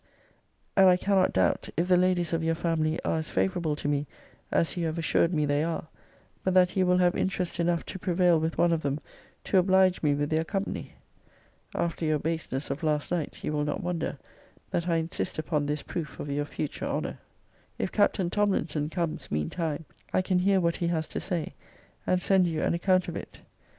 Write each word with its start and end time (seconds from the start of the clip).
's; 0.01 0.33
and 0.77 0.89
I 0.89 0.97
cannot 0.97 1.31
doubt, 1.31 1.69
if 1.77 1.87
the 1.87 1.95
ladies 1.95 2.33
of 2.33 2.43
your 2.43 2.55
family 2.55 2.99
are 3.05 3.19
as 3.19 3.29
favourable 3.29 3.75
to 3.75 3.87
me, 3.87 4.07
as 4.51 4.75
you 4.75 4.87
have 4.87 4.97
assured 4.97 5.31
me 5.31 5.45
they 5.45 5.63
are, 5.63 5.89
but 6.43 6.55
that 6.55 6.75
you 6.75 6.87
will 6.87 6.97
have 6.97 7.13
interest 7.15 7.59
enough 7.59 7.85
to 7.85 7.99
prevail 7.99 8.39
with 8.39 8.57
one 8.57 8.71
of 8.71 8.81
them 8.81 8.99
to 9.43 9.59
oblige 9.59 10.01
me 10.01 10.15
with 10.15 10.31
their 10.31 10.43
company. 10.43 10.93
After 11.75 12.03
your 12.03 12.17
baseness 12.17 12.71
of 12.71 12.81
last 12.81 13.11
night, 13.11 13.43
you 13.43 13.53
will 13.53 13.63
not 13.63 13.83
wonder, 13.83 14.17
that 14.71 14.87
I 14.87 14.95
insist 14.95 15.37
upon 15.37 15.67
this 15.67 15.83
proof 15.83 16.19
of 16.19 16.31
your 16.31 16.45
future 16.45 16.85
honour. 16.87 17.19
If 17.77 17.91
Captain 17.91 18.31
Tomlinson 18.31 18.89
comes 18.89 19.29
mean 19.29 19.51
time, 19.51 19.85
I 20.11 20.23
can 20.23 20.39
hear 20.39 20.59
what 20.59 20.77
he 20.77 20.87
has 20.87 21.05
to 21.09 21.19
say, 21.19 21.53
and 22.07 22.19
send 22.19 22.47
you 22.47 22.63
an 22.63 22.73
account 22.73 23.07
of 23.07 23.15
it. 23.15 23.41